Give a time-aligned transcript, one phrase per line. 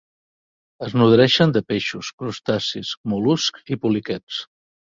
[0.87, 4.45] Es nodreixen de peixos, crustacis, mol·luscs i poliquets.